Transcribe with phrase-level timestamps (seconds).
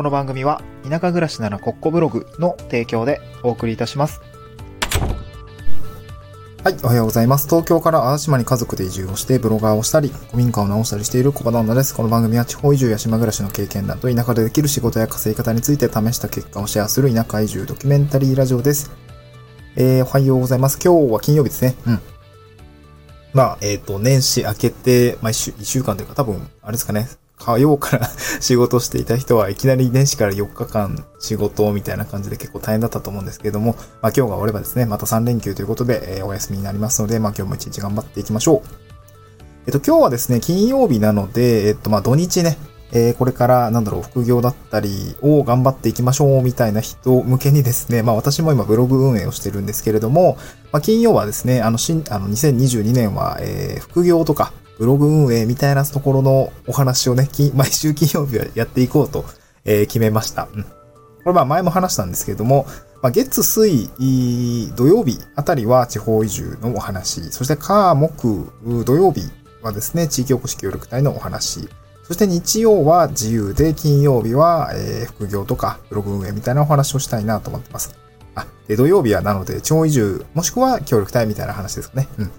[0.00, 4.22] この番組は田舎暮らしならコッコブログの提供でお送りいたします。
[6.64, 7.46] はい、おはようございます。
[7.46, 11.94] 東京から淡島に家族で移住をしてブロガーをしたり、古民家を直したりしている小場旦那です。
[11.94, 18.90] この番組は地方移住や島暮らしの経験談と田舎でできる仕事や稼ぎ方について試した結果をシェアする田舎移住ドキュメンタリーラジオです。
[19.76, 20.78] えー、おはようございます。
[20.82, 21.74] 今日は金曜日ですね。
[21.86, 22.00] うん。
[23.34, 27.06] まあ、えっ、と、年始明けて、まあ一週、一週間というか多分、あれですかね。
[27.40, 28.06] 火曜から
[28.40, 38.62] 仕事していた人はいきなり年始から4日間仕事みたいな感じで結構大変だったと思うんですけれども、まあ今日が終わればですね、また3連休ということで、えお休みになりますので、まあ今日も一日頑張っていきましょう。
[39.66, 42.58] えっと今日はですね、金曜日なので、えっとまあ土日ね、
[42.92, 50.36] えーこれからなんだろう、副業だったりを頑張っていきましょうみたいな人向けにですね、まあ私も今ブログ運営をしてるんですけれども、
[50.72, 59.26] まあ金曜はですね、あの新、あの2022年は、えー副業とか、ブログ運営みたいなところのお話をね、 毎週金曜日はやっていこうと、
[59.66, 60.48] えー決めました。
[60.54, 60.62] うん。
[60.62, 60.70] こ
[61.26, 62.66] れまあ前も話したんですけれども、
[63.02, 63.90] まあ、月、水、
[64.74, 68.50] 土曜日あたりは地方移住のお話、そして火、木、
[68.86, 69.22] 土曜日
[69.62, 71.68] はですね、地域おこし協力隊のお話、
[72.06, 77.94] そして日曜は自由で、金曜日は、えー副業とかブログ運営みたいなお話をしたいなと思ってます。
[78.34, 82.08] あ、で、土曜日はなので、地方移住、もしくは協力隊みたいな話ですかね。
[82.18, 82.30] うん。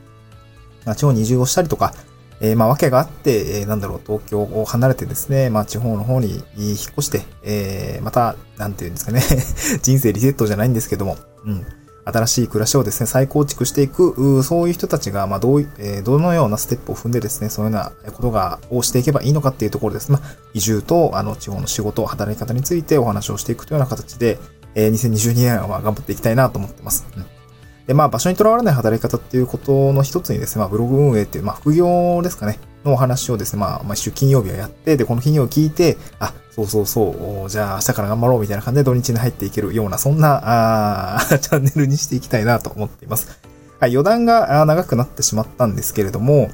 [0.86, 1.94] まあ、地方に移住をしたりとか、
[2.42, 6.44] えーまあ、訳があって、えーなんだろう、東京を離れてですね、まあ、地方の方に引っ
[6.97, 9.22] 越して、えーまた、なんていうんですかね、
[9.84, 11.66] 人生リセットじゃないんですけども、うん。
[12.03, 20.12] 新しい暮らしをですね、再構築していく、そういう人たちが、まあ、どう、えーどのようなステップを踏んでですね、そういうようなことが、をしていけばいいのかっていうところです。
[20.12, 24.39] まあ、移住と、あの、地方の仕事、働き方についてお話をしていくというような形で、
[24.73, 27.06] えー2022年は頑張っていきたいなと思ってます。
[27.16, 27.25] うん。
[27.88, 40.41] で、まあ、場所にとらわれない働き方っていうことの一つにですね、まあ、ブログ運営っていう、まあ、副業ですかね、のお話をですね、まあ、毎週金曜日はやって、で、この金曜聞いて、あ、そうそうそう、じゃあ明日から頑張ろうみたいな感じで土日に入っていけるような、そんな、
[41.16, 43.40] あー チャンネルにしていきたいなと思っています。
[43.80, 46.50] はい、余談が長くなってしまったんですけれども、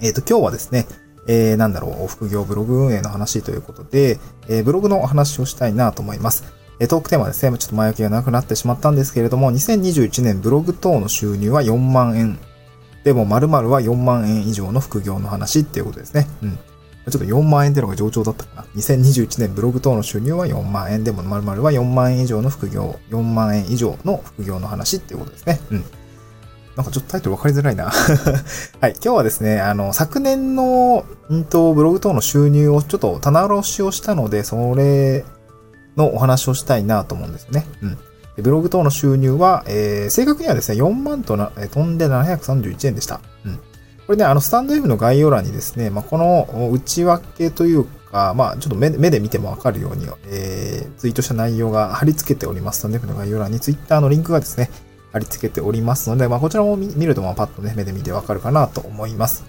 [0.00, 0.86] えっ、と、今日はですね、
[1.26, 6.44] えー、なんだろう、副業ブログ運営の話ということで、えーブログのお話をしたいなと思います。
[6.80, 12.38] えトークテーマですね、ちょっと前置きが長くなってしまったんですけれども、2021年ブログ等の収入は4万円。
[13.04, 16.26] でも、〇〇は4万円以上の副業の話っていうことですね。
[16.42, 16.52] うん。
[16.52, 18.66] ちょっと4万円っていうのが上調だったかな。
[18.76, 25.60] 2021年ブログ等の収入は4万円でも、〇〇は4万円以上の副業、4万円以上の副業の話っていうことですね。
[25.70, 25.84] うん。
[26.76, 27.90] なんかちょっとタイトル分かりづらいな。
[28.80, 28.92] はい。
[28.92, 35.26] 今日はですね、あの、昨年の、んと、ブログ等の収入をちょっと棚卸しをしたので、それ
[36.00, 37.66] のお話をしたいなと思うんですね。
[37.82, 37.98] うん。
[38.42, 43.20] ブログ等の収入は、えー、正確にはですね、4万とな、え飛んで731円でした。
[43.44, 43.56] うん。
[43.56, 43.62] こ
[44.10, 52.80] れね、あの、スタンド F の概要欄にですね、まあ、この内訳というか、まあ、ちょっと目で見てもわかるように、えー、ツイートした内容が貼り付けております。
[52.80, 54.70] スタンド F の概要欄に Twitter のリンクがですね、
[55.12, 59.44] 貼り付けておりますので、まあ、こちらも見ると、まあ、パッとね、目で見てわかるかなと思います。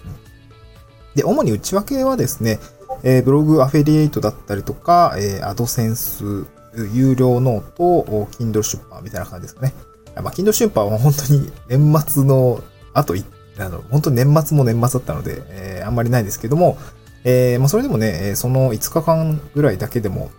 [1.14, 2.58] で、主に内訳はですね、
[3.02, 6.46] えーブログアフィリエイトだったりとか、えーアドセンス、
[6.92, 9.74] 有料ノート、お Kindle 出版みたいな感じですかね。
[10.16, 12.62] まあ、Kindle 出版は本当に年末の、
[12.94, 13.24] あとい、
[13.58, 16.78] あの、本当に年末も年末だったので、えーあんまりないですけども、
[17.24, 20.30] えーまあ、それでもね、その5日間ぐらいだけでも、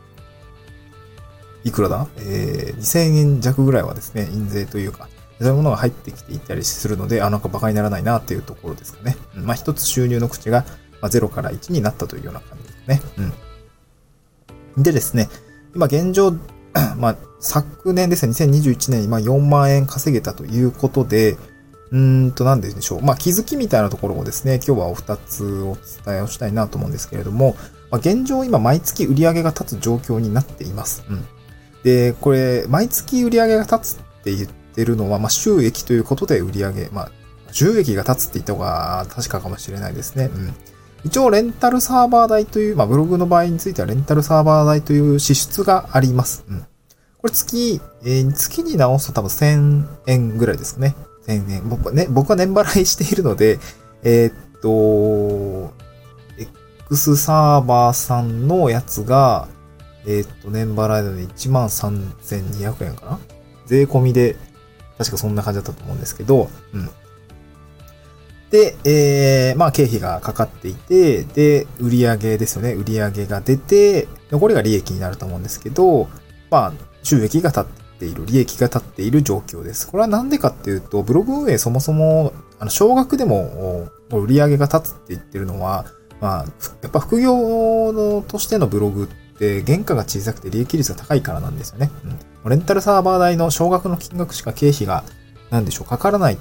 [1.63, 2.07] いくらだ？
[2.17, 5.07] えー、2000円弱ぐらいはですね、印税というか、
[5.39, 9.15] そういうものが入ってきていたりするので、あ、なんか馬鹿にならないなっていうところですかね。
[9.33, 10.65] まあ、一つ収入の口が、
[11.03, 13.01] まあ、0から1になったというような感じですね。
[14.77, 14.83] うん。
[14.83, 15.27] でですね、
[15.75, 16.31] 今現状、
[16.97, 21.33] まあ、昨年ですね、2021年に4万円稼げたということで、
[21.91, 23.01] うーんと、なんでしょう。
[23.01, 25.75] まあ、気づきみたいなところをですね、今日はお二つお
[26.05, 27.57] 伝えをしたいなと思うんですけれども、
[27.91, 31.03] まあ、現状今毎月売り上げが立つ状況になっています。
[31.09, 31.25] うん。
[31.83, 37.11] で、これ、毎月売り上げが立つって言ってるのは、まあ、収益ということで売り上げ、まあ、
[37.51, 40.31] 収益が立つって言った方が確かかもしれないですね。
[40.33, 40.53] うん。
[41.03, 46.45] 一応、レンタルサーバー代という、まあ、ブログの場合については、レンタルサーバー代という支出があります。
[46.47, 46.65] うん。
[47.23, 50.95] これ月、えー月に直すと多分1000円ぐらいですかね。
[51.27, 51.69] 1000円。
[51.69, 53.59] 僕はね、僕は年払いしているので、
[54.03, 55.73] えーっと、
[56.89, 59.47] X サーバーさんのやつが、
[60.05, 63.19] えーっと、年払いので13,200円かな
[63.65, 64.35] 税込みで、
[64.97, 66.89] 確かそんな感じだったと思うんですけど、うん。
[68.53, 72.73] で、えー、まあ経費がかかっていて、で、売上ですよね。
[72.75, 76.07] 売上が出て、残りが利益になると思うんですけど、
[76.51, 77.65] まあ、収益が立っ
[77.97, 79.87] ている、利益が立っている状況です。
[79.87, 85.87] これはなんでかっていうと、ブログ運営そもそも、あの、少額でも、売上が立つって言ってるのは、
[86.21, 86.45] まあ、
[86.83, 89.07] やっぱ副業のとしてのブログっ
[89.39, 91.89] て原価が小さくて利益率が高いからなんですよね。
[92.43, 92.49] うん。
[92.51, 95.03] レンタルサーバー代の少額の金額しか経費が、
[95.49, 96.37] なんでしょう、かからない。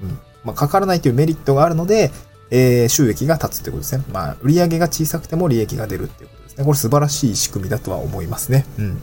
[0.00, 0.18] うん。
[0.44, 2.10] まあ、かからないというメリットがあるので、
[2.50, 4.04] えー、収益が立つってことですね。
[4.12, 6.64] まあ、売上が小さくても利益が出るっていうことですね。
[6.64, 8.66] これ素晴らしい仕組みだとは思いますね。
[8.78, 9.02] うん。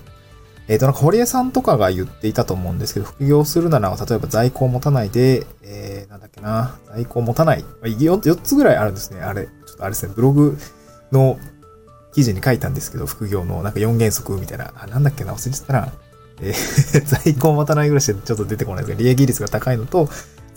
[0.68, 7.66] えっ、ー、と、なんか、堀江さんとかが言っていたと思うんですけど、副業するなら、例えば在庫を持たないで、えー、なんだっけな、在庫を持たない。
[7.82, 9.22] 4, 4つぐらいあるんですね。
[9.22, 10.60] あれ、ちょっとあれですね、ブログ
[11.12, 11.40] の
[12.14, 15.92] 記事に書いたんですけど、副業のなんか4原則みたいな、あ、なんだっけな、忘れちゃったな。
[16.42, 20.08] えー、 在庫を持たないぐらいしてちょっと出てこないですが、利益率が高いのと、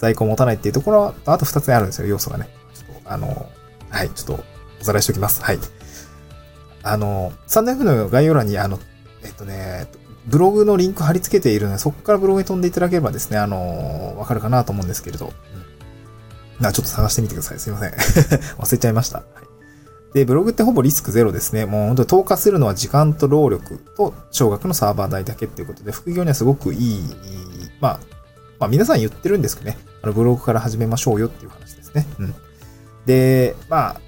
[0.03, 2.49] 在庫を持たないっていうところは、あと2つあるんですよ、要素がね。
[2.75, 3.49] ちょっと、あの、
[3.89, 4.45] はい、ちょっと、
[4.81, 5.41] おさらいしておきます。
[5.45, 5.59] はい。
[6.83, 8.81] あの、3年目の概要欄に、あの、
[9.23, 9.87] えっとね、
[10.27, 15.33] ブログのリンク貼り付けているので、そこからブログに飛んでいただければですね、あの、わかるかなと思うんですけれど。
[16.61, 16.67] うん。
[16.67, 17.61] あ、ちょっと探してみてください。
[17.61, 17.93] すいません。
[18.59, 19.19] 忘れちゃいました。
[19.19, 20.15] はい。
[20.15, 21.65] で、ブログってほぼリスクゼロですね。
[21.65, 27.05] もう本当に投下するのは時間と労力と少額のサーバー代だけっていうことで、副業にはすごくいい、
[27.81, 28.01] まあ、
[28.59, 32.07] まあ皆さん言ってるんですけどね、あのブログから始めましょうよっていう話ですね。
[32.19, 32.35] うん。
[33.07, 34.01] で、まあ、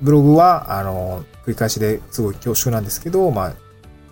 [0.00, 3.54] ブログは、あの、繰り返しですごい恐縮なんですけど、まあ、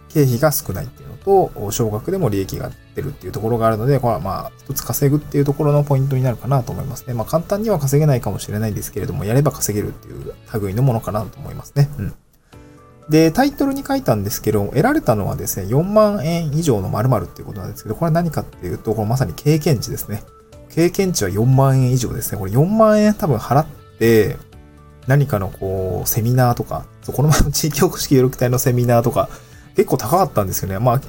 [0.09, 1.17] 経費が少ないっていうの
[1.50, 7.14] と、少額でも利益が出るっていうところがあるので、これはまあ、一つ稼ぐっていうところのポイントになるかなと思いますね。
[7.14, 11.88] まあ、簡単には稼げないかもしれないんですけれども、やれば稼げるっていう類のものかなと思いますね。
[11.99, 12.14] うん。
[13.09, 20.23] で、タイトルに書いたんですけど、得られたのはですね、4万円以上の〇〇っていうことなんですけど、これは何かっていうと、これまさに経験値ですね。
[20.74, 22.38] 経験値は4万円以上ですね。
[22.38, 23.66] これ4万円多分払っ
[23.98, 24.36] て、
[25.06, 29.28] 何かのこう、セミナーとか、この前の地域おこし協力隊のセミナーとか、
[29.76, 30.78] 結構高かったんですよね。
[30.78, 31.00] まあ、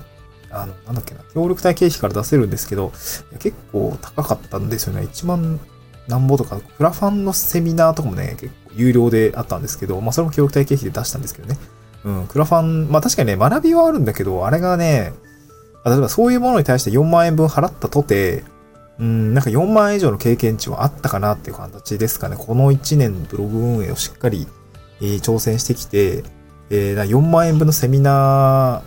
[0.52, 2.92] あの、なんだっけな、協力隊経費から出せるんですけど、
[3.40, 5.02] 結構高かったんですよね。
[5.02, 5.60] 1万
[6.08, 11.58] 何ぼとか、クラファンのセミナーとかもね、結構有料であったんですけど、まあそれも協力隊経費で出したんですけどね。
[12.04, 15.14] うん、クラファン、まあ確かにね、学びはあるんだけど、あれがね、
[15.86, 18.44] 例えばそういうものに対して4万円分払ったとて、
[19.04, 22.38] うん、なんか4万円以上の経験値はあったかなっていう形ですかね。
[22.38, 24.48] この1年ブログ運営をしっかり、
[25.02, 26.24] えー、挑戦してきて、
[26.70, 28.82] えー、4万円分のセミナ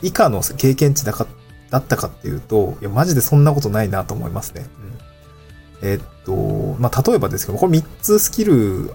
[0.00, 1.26] ー以下の経験値だか
[1.68, 4.64] だったかっていうと、いや、マジでそんなことないなと思いますね。
[5.82, 8.94] うん、えー、っと、まあ、例えばですけど、これ3つスキル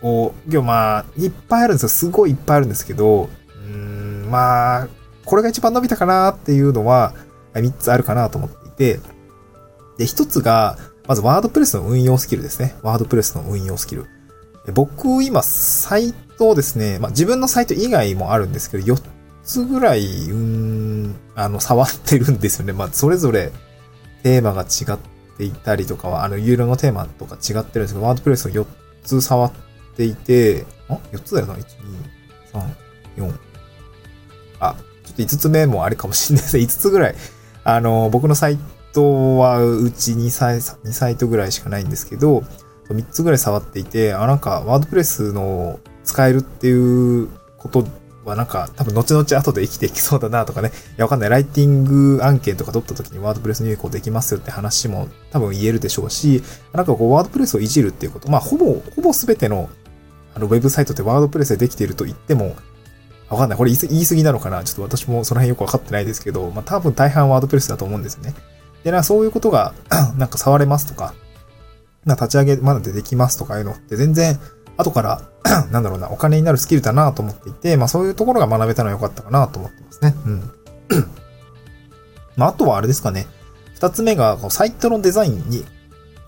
[0.00, 1.88] を、今日まあ、いっぱいあるんですよ。
[1.88, 3.28] すごいいっぱいあるんですけど、
[3.66, 4.88] うん、まあ、
[5.24, 7.14] これが一番伸びたかなっていうのは、
[7.54, 9.00] 3つあるかなと思ってて、
[9.98, 12.74] で、1つが、まずワードプレスの運用スキルですね。
[12.82, 14.06] ワードプレスの運用スキル。
[14.72, 19.00] 僕、今、サイトをですね、まあ、自分のサイト以外もあるんですけど、4
[19.42, 22.72] つぐらい、うん、あの、触ってるんですよね。
[22.72, 23.50] まあ、それぞれ
[24.22, 24.98] テーマが違っ
[25.36, 28.64] ていたりとかは、あの、ユーロのテーマとか違ってるんですけど、ワードプレスを4
[29.02, 29.52] つ触っ
[29.96, 31.64] ていて、あ ?4 つだよな ?1、2、
[33.16, 33.34] 3、4。
[34.60, 36.62] あ、ちょっと5つ目もあれかもしれないですね。
[36.62, 37.16] 5つぐらい。
[37.64, 38.58] あの、僕のサイ
[38.92, 42.42] トはうち2サイ ,2 サイトぐらいしかないんですけど、
[42.88, 47.28] 3つぐらい触っていて、あ、なんか、ワードプレスの使えるっていう
[47.58, 47.86] こと
[48.24, 50.68] はなんか、多分後々後で生きていきそうだなとかね。
[50.68, 51.30] いや、わかんない。
[51.30, 56.42] ライティング案件とか取った時にワードプレス入稿できますよって話も多分言えるでしょうし、
[56.72, 58.30] なんかこう、ワードプレスをいじるっていうこと。
[58.30, 59.70] まあ、ほぼ、ほぼ全ての、
[60.34, 62.56] あの、ウェブサイトってワードプレスでできていると言っても、
[63.32, 63.58] わかんない。
[63.58, 64.62] これ言い過ぎなのかな？
[64.62, 68.34] ちょっと私もその辺よくわかってないですけど、まあ多分大半ワードプレスだと思うんですよね。
[68.84, 69.72] で、な、そういうことが
[70.18, 71.14] なんか触れますとか、
[72.04, 74.38] な、立ち上げまだでできますとかいうのって全然、
[74.76, 75.22] 後から
[75.72, 80.14] なんだろうな、お金になるスキルだなと思っていて、まあそういうところが学べたのは良かったかなと思ってますね。
[80.26, 80.52] うん。
[82.36, 83.26] まああとはあれですかね。
[83.74, 85.64] 二つ目が、サイトのデザインに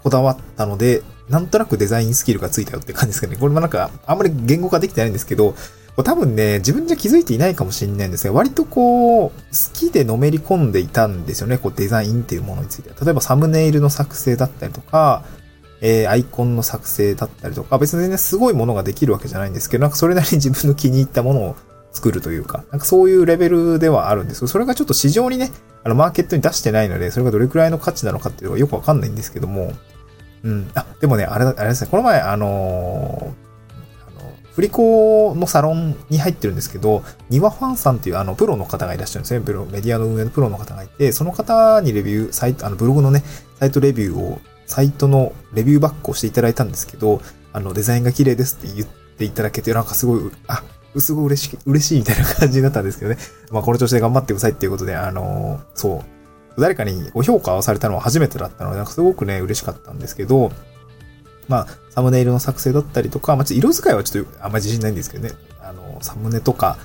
[0.02, 3.36] こだわったので、なんとなくデザインスキルがついたよって感じですかね。
[3.36, 5.54] これもなんか、あんまり言語化できてないんですけど、
[6.02, 9.34] 多分ね、自分じゃ気づいていないかもしれないんですが、割とこう、好
[9.72, 11.56] きでのめり込んでいたんですよね。
[11.56, 12.90] こう、デザインっていうものについて。
[13.04, 15.22] 例えばサムネイルの作成だったりとか、
[15.80, 21.56] えー、アイコンの作成だったりとか、別に全然すごいものができるわけじゃないんですけど、なんかそれなりに 自分の気に入ったものを
[21.92, 25.52] 作るというか、なんかそういうレベルではあるんですけど、それがちょっと市場にね、
[25.84, 29.72] あの、マーケットに出してないので、それがどれくらいの価値なのかっていうのがよくわかんないんですけども、
[30.42, 30.70] うん。
[30.74, 33.34] あ、でもね、あれ、あれですね、この前、あのー、あの、
[34.54, 39.40] 振り子のサロンに入ってるんですけど、ニワファンさんっていうあの、プロの方がいらっしゃるんですね。
[39.40, 43.24] プロ、メディアの運営のプロの方がいて、その方にレビュー、サイト、あの、ブログのね、
[43.58, 47.20] サイトレビューをサイトのレビューバックをしていただいたんですけど、
[47.52, 50.62] あの、デザインが綺麗ですって言っていただけて、なんかすごい、あ、
[51.00, 53.18] すごい嬉しい、嬉しいみたいな感じになったんですけどね。
[53.50, 56.04] まあ、この調子で頑張ってくださいっていうことで、あの、そ
[56.56, 56.60] う。
[56.60, 60.52] 誰かにご評価をされたのは初めてだったので、なんかすごくね、嬉しかったんですけど、
[61.48, 65.32] まあ、サムネイルの作成だったりとか、まあ、ちょっと色使いはちょっとあんまり自信ないんですけどね。
[65.60, 66.78] あの、サムネとか、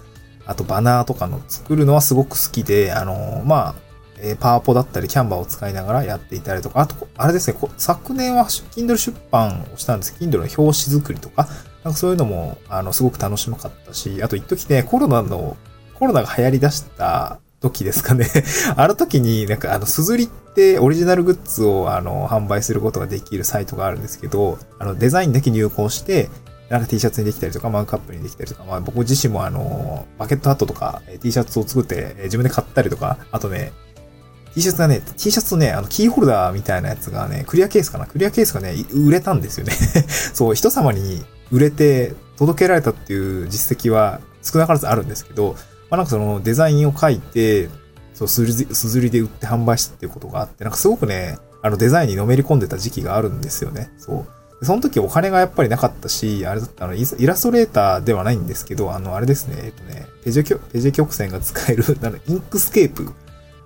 [0.45, 3.75] あとバナーとかの作るのはすごく好きで、あの、まあ、
[4.21, 10.15] えー、パワポだったり、キャンバーを使いながらやっていたりとか、あと、あれですね、昨年は Kindle 出版をしたんです。
[10.19, 11.47] Kindle の表紙作りとか、
[11.83, 15.55] なんかそういうのも、あの、すごく楽しかったし、あと一時ね、コロナの、
[15.97, 18.27] コロナが流行り出した時ですかね
[18.75, 26.29] あの時に、なんかあの、すずりってオリジナルグッズをあの、販売することができるサイトがあるんですけど、あの、デザインだけ入稿して、
[26.69, 33.71] なんか T シャツにできたりとか、マグカップにできたりとか、まあ僕自身もあの、バケットハットとか T シャツを作って自分で買ったりとか、あとね、
[34.53, 38.05] T シャツがね、T シャツとね、あの、キーホルダーみたいなやつがね、クリアケースかな？
[38.05, 39.73] クリアケースがね、売れたんですよね。
[40.33, 45.55] そう、人様に売れて届けられたっていう実績は少なからずあるんですけど、
[45.89, 47.69] まあなんかそのデザインを書いて、
[48.19, 53.91] そう、 SUZURI で売って販売したっていうことがあって、なんかすごくね、あのデザインにのめり込んでた時期があるんですよね。
[53.97, 54.25] そ
[54.61, 54.65] う。
[54.65, 63.13] その時お金がやっぱりなかったし、あれだったの、イラストレーターではないんですけど、あの、あれですね、えっとね、ベジェ、ベジェ曲線が使える、 あの、インクスケープ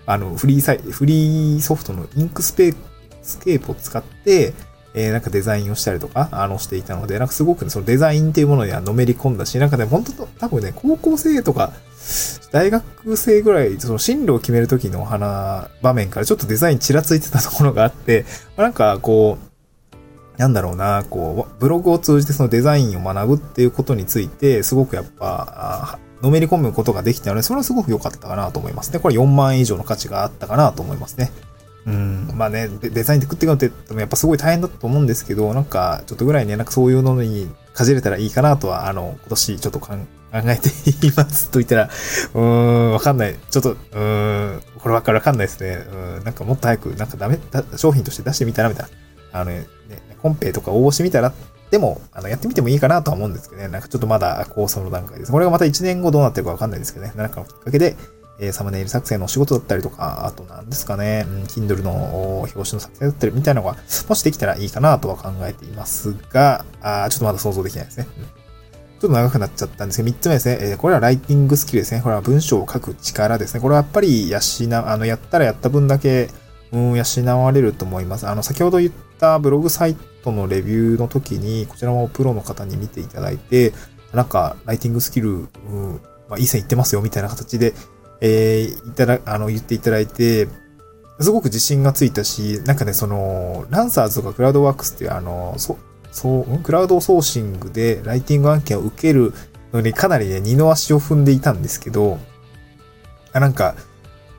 [0.05, 2.75] あの、フリーサイ、フリーソフトのインクスペー
[3.23, 4.53] スケープを使って、
[4.95, 11.73] えー、なんかデザインをしたりとか、あの、していたので、なんかすごくね、そのデザインっていうものにはのめり込んだし、なんかね、本当多分ね、高校生とか、
[12.51, 19.53] 大学生ぐらい、その進路を決めるときの花、場面からちょっとデザインちらついてたところがあって、なんかこう、
[20.37, 28.99] なんだろうな、こう、ブログを通じてそのデザインを学ぶっていうことについて、すごくやっぱ、のめり込むことができたので、それはすごく良かったかなと思いますね。
[28.99, 31.31] これ4万円以上の価値があったかなと思いますね。
[31.85, 39.95] うん、まあね、デザインで食っていくのってやっぱすごい大変だと思うんですけど、なんかちょっとぐらいね、なんかそういうのにかじれたらいいかなとは、あの、今年ちょっと考
[40.33, 40.69] えて
[41.05, 41.83] いますと言ったら、
[42.33, 43.35] うーん、わかんない。
[43.49, 45.85] ちょっと、うーん、こればっかりわかんないですね。
[46.17, 47.37] うん、なんかもっと早く、なんかダメ、
[47.75, 48.85] 商品として出してみたらみたい
[49.33, 49.41] な。
[49.41, 49.65] あのね、
[50.21, 51.33] コンペとか応募してみたら
[51.73, 53.67] でも、あの、やってみてもいいかなとは思うんですけどね。
[53.67, 55.31] なんかちょっとまだ構想の段階です。
[55.31, 57.13] これがまた1年後どうなってるかわかんないですけどね。
[57.15, 57.95] なんかのきっかけで、
[58.39, 63.77] え、サムネイル作成のお仕事だったりとか、あと何ですかね、うん、Kindle の表紙の作成だったりみたいなのが、
[64.09, 68.07] もしできたらいいかなとは考えていますが、あちょっとまだ想像できないですね。
[68.17, 70.57] うん、ちょっと長くなっちゃったんですけど、3つ目ですね。
[70.61, 72.01] え、これはライティングスキルですね。
[72.01, 73.61] これは文章を書く力ですね。
[73.61, 74.39] これはやっぱり養、
[74.89, 76.29] あの、やったらやった分だけ、
[76.71, 78.27] うん、養われると思います。
[78.27, 83.73] あの、先ほど言ったブログサイトのレビューの時に、こちらもプロの方に見ていただいて、
[84.11, 87.73] なんか、ライティングスキル、うん、まあ、いい線いってますよ、みたいな形で、
[88.25, 90.47] えー、いただ、あの、言っていただいて、
[91.19, 95.77] すごく自信がついたし、なんかね、その、ランサーズとかクラウドワークスっていう、あの、そ、
[96.11, 99.33] そう、クラウドソーシングでライティング案件を受ける
[99.73, 102.17] のにかなりね、二の足を踏んでいたんですけど、
[103.33, 103.75] あなんか、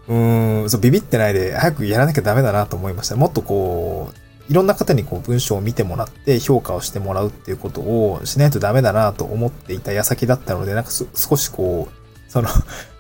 [0.09, 3.17] うーん、そう、ビビってないで、早くやらなきゃダメだなと思いました。
[3.17, 4.13] もっとこ
[4.49, 12.49] う、いろんな方にこう文章を見てもらって評価をしてもらうっていうことをしないとダメだなと思っていた矢先だったので、なんか少しこう、その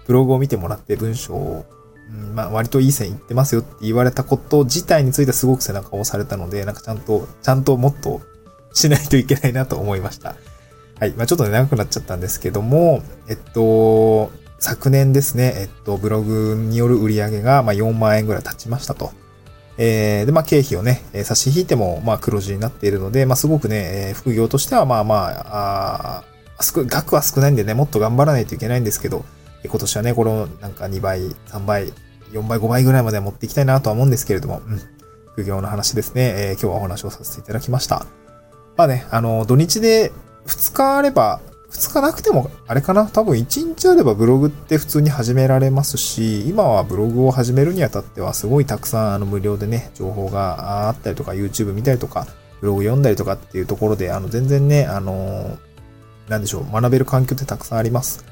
[0.07, 1.65] ブログを見てもらって文章を、
[2.35, 8.21] まあ割といい線いってますよって言われたこと自体についてすごく背中を押されたので、なんかちゃんと、ちゃんともっと
[8.73, 10.37] しないといけないなと思いました。
[11.01, 11.13] はい。
[11.13, 19.13] まあちょっとね、長くなっちゃったんですけども、えっと、昨年ですね、えっと、ブログによる売り上げが、ま、4万円ぐらい経ちましたと。
[19.77, 26.25] えー、で、まあ、経費をね、差し引いても、まあ、黒字になっているので、まあ、すごくね、えー、副業としては、まあまあ、あ
[26.59, 29.25] 額は少ないんでね、もっと頑張らないといけないんですけど、
[29.69, 31.93] 今年はね、この、なんか2倍、3倍、
[32.33, 34.81] 4倍、5倍ぐらいまで持っていきたいなとは思うんですけれども、うん、
[35.33, 38.07] 副業の話ですね、えー、今日はお話をさせていただきました。
[38.77, 40.13] まあね、あの、土日で
[40.47, 41.41] 2日あれば、
[41.71, 52.29] 2日なくても、あれかな多分1日あればブログって普通に始められますし、今はブログを始めるにあたってはすごいたくさんあの無料でね、情報があったりとか、YouTube 見たりとか、
[52.61, 55.59] ブログ読んだりとかっていうところで、あの全然ね、あの
[56.29, 58.25] なんでしょう、学べる環境ってたくさんあります。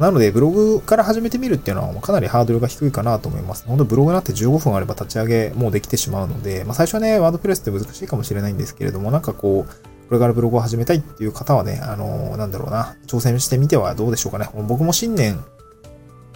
[0.00, 3.66] なので、ブログから始めてみるっていうのはかなりハードルが低いかなと思います。
[3.66, 14.48] 本当ブログなんて15分あれば立ち上げもうできてしまうので、まあ最初はね、ワードプレスって難しいかもしれないんですけれども、なんかこう、これからブログを始めたいっていう方はね、あのー、なんだろうな、挑戦してみてはどうでしょうかね。
[14.66, 15.38] 僕も新年、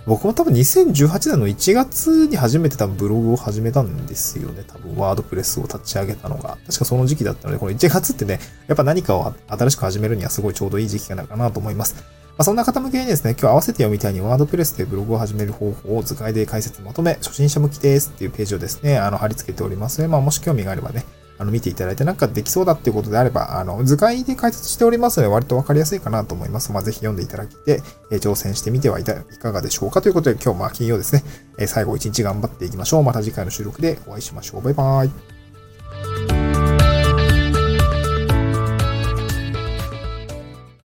[0.07, 4.63] 僕も多分2018年の1月に初めて多分ブログを始めたんですよね。
[4.67, 6.59] 多分ワードプレスを立ち上げたのが。
[6.67, 12.24] 確かその時期だったので、この1月ってね、やっぱ何かを新しく始めるにはすごいちょうどいい時期かなかなと思います。
[12.37, 21.05] まあ、そんな方向けにですね、今日合わせて読みたいにワードプレスでブログを始める方法を図解で解説まとめ、初心者向きですっていうページをですね、あの、貼り付けておりますので、まあ、もし興味があればね、
[21.39, 26.73] あの、見ていただいて、なんかできそうだっていうことであれば、あの、図解で解説しておりますので、割とわかりやすいかなと思います。
[26.73, 31.23] まあ、ぜひ読んでいただいて、えー、挑戦してみてはいかがでしょうかということで、今日、まあ、金曜ですね、
[31.59, 33.05] えー、最後一日頑張っていきましょう。
[33.05, 34.63] また次回の収録でお会いしましょう。
[34.63, 35.34] バイバーイ。